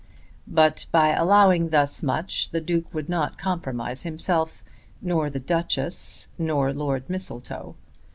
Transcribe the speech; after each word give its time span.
But 0.47 0.87
by 0.91 1.09
allowing 1.09 1.69
thus 1.69 2.01
much 2.01 2.49
the 2.49 2.59
Duke 2.59 2.91
would 2.91 3.07
not 3.07 3.37
compromise 3.37 4.01
himself, 4.01 4.63
nor 4.99 5.29
the 5.29 5.39
Duchess, 5.39 6.27
nor 6.39 6.73
Lord 6.73 7.07
Mistletoe. 7.07 7.75